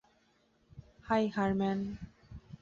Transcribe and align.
High, 1.07 1.23
Harman. 1.27 1.79